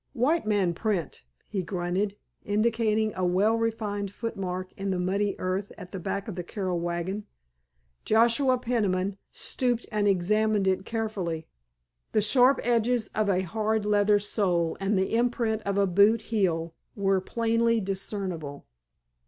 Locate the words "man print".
0.47-1.21